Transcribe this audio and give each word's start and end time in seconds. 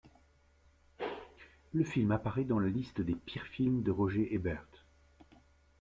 Le 1.73 1.83
film 1.83 2.11
apparait 2.11 2.43
dans 2.43 2.57
la 2.57 2.69
liste 2.69 3.01
des 3.01 3.13
pires 3.13 3.45
films 3.45 3.83
de 3.83 3.91
Roger 3.91 4.33
Ebert. 4.33 4.67